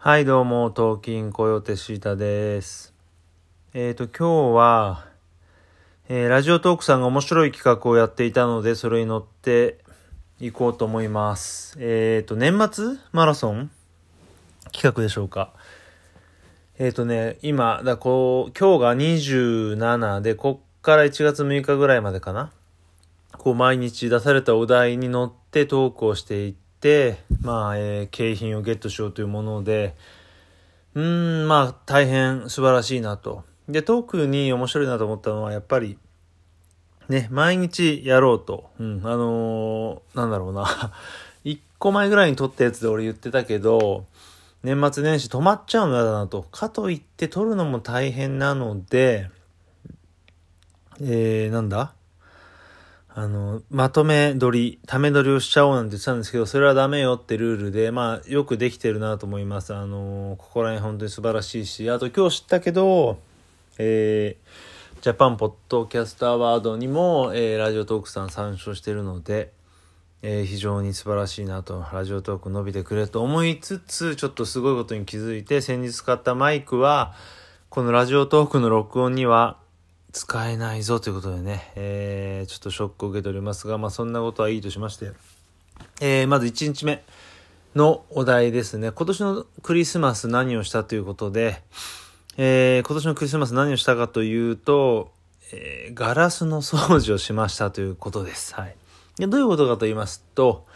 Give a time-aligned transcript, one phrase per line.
[0.00, 2.94] はい、どうも、東金コヨテシータです。
[3.74, 5.06] えっ、と、今日は、
[6.08, 9.78] えーラジオトークさんが面白い企画をやっていたので、それに乗って
[10.38, 11.76] いこうと思います。
[11.80, 12.96] えっ、と、年末？
[13.10, 13.72] マラソン？
[14.72, 15.52] 企画でしょうか。
[16.78, 22.52] えっ、とね、今、だこう、今日が27で、こっから1月6日ぐらいまでかな。
[23.32, 26.67] こう、毎日出されたお題に乗ってトークをしていって、
[27.42, 29.94] まあ、えー景品をゲットしようというもので、
[30.94, 33.44] うーん、まあ、大変素晴らしいなと。
[33.68, 35.98] で、特に面白いなと思ったのは、やっぱり、
[37.08, 38.70] ね、毎日やろうと。
[38.78, 40.92] うん、あのーなんだろうな。
[41.44, 44.06] 一個前ぐらいに撮ったやつで俺言ってたけど、
[44.62, 46.42] 年末年始止まっちゃうのだなと。
[46.42, 49.30] かといって撮るのも大変なので、
[51.00, 51.94] えー、なんだ？
[53.18, 59.74] あの、まとめ撮り、ため撮りをしちゃおうなんて言ってたんですけど、それはダメよってルールで、まあ、よくできてるなと思います。
[59.74, 63.18] あの、ここら辺本当に素晴らしいし、あと今日知ったけど、
[63.76, 69.50] えー、ジャパンポッドキャストアワードにも、えーラジオトークさん参照してるので、
[70.22, 77.14] えー非常に素晴らしいなと、ラジオトーク伸びてくれと思いつつ、ちょっとすごいことに気づいて、先日買ったマイクは、
[77.68, 79.58] このラジオトークの録音には
[80.12, 85.12] 使えないぞということでね、えーちょっとショックを受けておりますが、まあそんなことはいいとしまして、
[86.00, 87.04] えーまず1日目
[87.74, 88.90] のお題ですね。
[88.90, 91.62] 今年のクリスマス何をしたということで、
[92.38, 95.12] えー今年のクリスマス何をしたかというと、
[95.52, 98.54] えガラスの掃除をしましたということです。
[98.54, 98.76] はい。
[99.18, 100.66] でどういうことかと言いますと、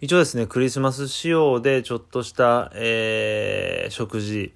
[0.00, 4.54] 一応ですね、クリスマス仕様でちょっとした、え食事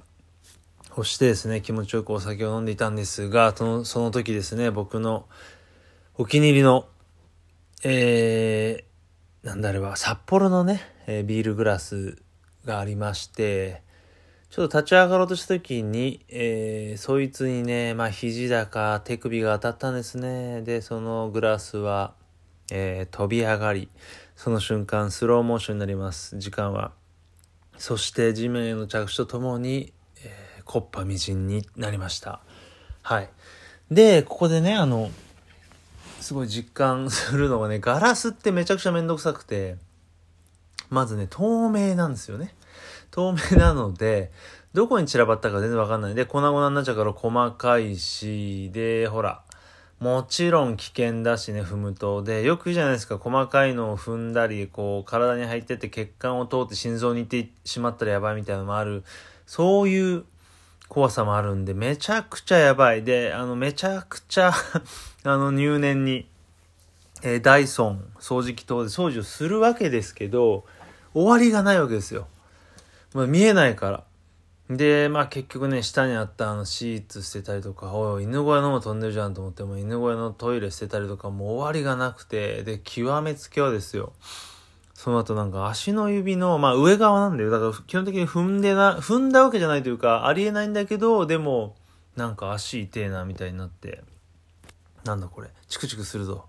[0.97, 5.27] をしてですね、気持ちよくお酒を飲んでいたんですが、そのその時ですね、僕の
[6.17, 6.89] お気に入りの、
[7.85, 12.17] えー、なんだあれば、札幌のね、えービールグラス
[12.65, 13.83] がありまして、
[14.49, 20.62] ちょっと立ち上がろうとした時に、えーそいつにね、まあ、肘だか手首が当たったんですね。
[20.62, 22.15] で、そのグラスは、
[22.71, 23.91] えー飛び上がり、
[24.35, 26.93] その瞬間、スローモーションになります、時間は。
[27.77, 29.93] そして地面への着地とともに、
[30.66, 32.41] えー、コッパみじんになりました。
[33.03, 33.31] はい。
[33.91, 35.10] で、ここでね、あの、
[36.21, 39.76] すごい実感するのがね、ガラスってめちゃくちゃめんどくさくて、
[40.91, 42.55] まずね、透明なんですよね。
[43.10, 44.32] 透明なので、
[44.72, 46.15] どこに散らばったか全然わかんない。
[46.15, 49.43] で、粉々になっちゃうから細かいし、で、ほら、
[50.00, 52.22] もちろん危険だしね、踏むと。
[52.22, 59.05] で、よく言うじゃないですか、細かいのを踏んだり、こう、体に入ってって血管を通って心臓に行ってしまったらやばいみたいなのもある。
[59.47, 60.25] そういう
[60.89, 63.03] 怖さもあるんで、めちゃくちゃやばい。
[63.03, 64.53] で、あの、めちゃくちゃ
[65.25, 66.29] あの、入念に、
[67.23, 70.65] えーダイソン掃除機等で掃除をするわけですけど、
[71.15, 72.29] 終わりがないわけですよ。
[73.15, 74.05] まあ、見えないから。
[74.69, 84.13] で、まあ結局ね、下にあったあのシーツ捨てたりとか、おい、犬小屋のも飛んでるじゃんと思っても、犬小屋のトイレ捨てたりとか、もう終わりがなくて、で、極めつけはですよ。
[84.97, 87.51] その後なんか足の指の、まあ上側なんだよ。
[87.51, 91.77] だから基本的に踏んでな、踏んだわけじゃないというか、ありえないんだけど、でも、
[92.17, 94.03] なんか足痛えな、みたいになって。
[95.05, 95.51] なんだこれ。
[95.69, 96.47] チクチクするぞ。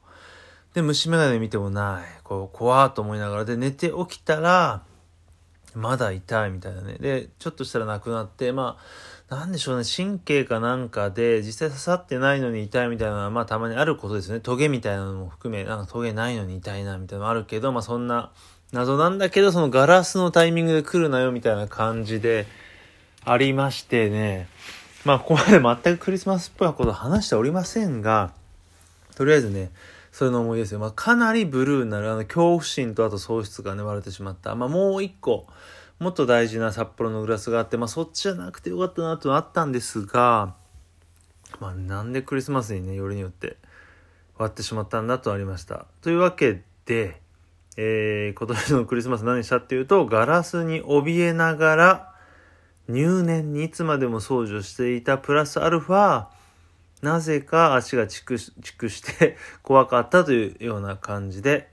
[0.74, 2.22] で、虫眼鏡見てもない。
[2.24, 3.46] こう、怖ーと思いながら。
[3.46, 4.82] で、寝て起きたら、
[5.76, 6.96] まだ痛いみたいなね。
[7.00, 8.78] で、ちょっとしたらなくなって、ま
[9.30, 14.40] あ、なんでしょうね、神経かなんかで、実際刺さってないのに痛いみたいなのは、まあたまにあることですね。
[14.40, 18.32] トゲみたいなのも含め、なんかトゲないのに痛いな、みたいなのもあるけど、まあそんな
[18.72, 22.48] 謎なんだけど、そのガラスのタイミングで来るなよ、みたいな感じで、
[23.26, 24.48] ありましてね。
[25.04, 28.32] まあここまで全くクリスマスっぽいこと話しておりませんが、
[29.16, 29.72] とりあえずね、
[30.18, 30.80] それの思いですよ。
[30.80, 34.56] まあ、かなりブルーになる、あの、恐怖心とあと喪失がね、割れてしまった。
[34.56, 35.46] まあ、もう一個、
[36.00, 40.56] もっと大事な札幌のグラスがあって、まあ、そっちじゃなくてよかったなとはあったんですが、
[41.60, 43.58] まあ、なんでクリスマスにね、よりによって
[44.40, 45.86] 割ってしまったんだとありました。
[46.02, 47.22] というわけで、
[47.76, 52.14] えー、今年のクリスマス何したっていうと、ガラスに怯えながら、
[52.90, 56.36] 入念にいつまでも掃除をしていたプラスアルファ、
[57.02, 61.70] なぜか足がチクチクして 怖かったというような感じで、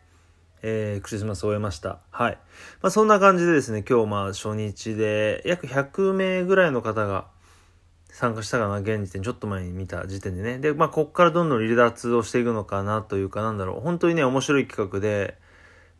[0.62, 1.98] えークリスマスを終えました。
[2.10, 2.38] はい。
[2.82, 7.26] まあそんな感じでですね、今日まあ初日で約100名ぐらいの方が
[8.10, 10.58] 参加したかな、現時点、ちょっと前に見た時点でね。
[10.58, 13.80] で、まあこっからどんどん離脱をしていくのかなというかなんだろう。
[13.80, 15.38] 本当にね、面白い企画で、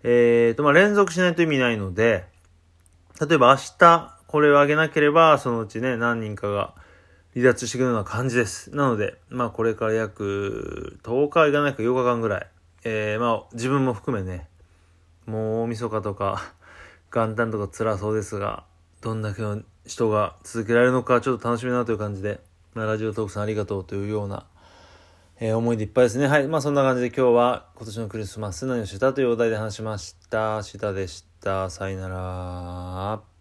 [0.02, 2.26] えーと、まあ連続しないと意味ないので、
[3.26, 6.74] 例えば明日これをあげなければ、そのうちね、何人かが
[7.34, 8.75] 離脱していくような感じです。
[8.75, 12.46] なので、まあこれから約10日いかないか8日間ぐらい、
[12.84, 14.48] えー、まあ自分も含めね、
[15.26, 16.54] もう大晦日とか
[17.12, 18.64] 元旦とか辛そうですが、
[19.00, 22.40] どんだけの人が続けられるのか、ちょっと楽しみなという感じで、
[22.75, 24.46] まあ、ラジオトークさんありがとうというような、
[25.40, 26.26] えー、思いでいっぱいですね。
[26.26, 26.46] はい。
[26.46, 30.62] まあそんな感じで今日は今年のクリスマス何をしたというお題で話しました。
[30.62, 31.70] シタでした。
[31.70, 33.33] さよなら。